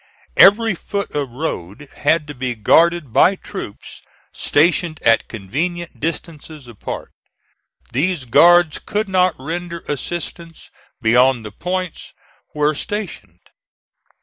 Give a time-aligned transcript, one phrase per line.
[0.37, 4.01] Every foot of road had to be guarded by troops
[4.33, 7.11] stationed at convenient distances apart.
[7.93, 10.71] These guards could not render assistance
[11.03, 12.13] beyond the points
[12.53, 13.41] where stationed.